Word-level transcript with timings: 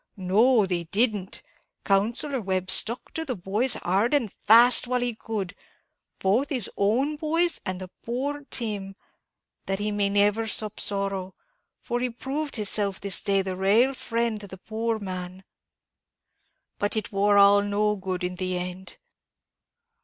"No, 0.17 0.65
they 0.65 0.85
didn't! 0.85 1.43
Counsellor 1.85 2.41
Webb 2.41 2.71
stuck 2.71 3.13
to 3.13 3.23
the 3.23 3.35
boys 3.35 3.75
hard 3.75 4.15
and 4.15 4.33
fast, 4.33 4.87
while 4.87 5.01
he 5.01 5.13
could; 5.13 5.53
both 6.17 6.49
his 6.49 6.67
own 6.75 7.17
boys 7.17 7.61
and 7.67 7.87
poor 8.01 8.43
Tim; 8.49 8.83
and 8.85 8.95
that 9.67 9.77
he 9.77 9.91
may 9.91 10.09
never 10.09 10.47
sup 10.47 10.79
sorrow; 10.79 11.35
for 11.79 11.99
he 11.99 12.09
proved 12.09 12.55
hisself 12.55 12.99
this 12.99 13.21
day 13.21 13.43
the 13.43 13.55
raal 13.55 13.93
friend 13.93 14.41
to 14.41 14.47
the 14.47 14.57
poor 14.57 14.97
man" 14.97 15.43
"But 16.79 16.97
it 16.97 17.11
war 17.11 17.37
all 17.37 17.61
no 17.61 17.95
good 17.95 18.23
in 18.23 18.37
the 18.37 18.57
end?" 18.57 18.97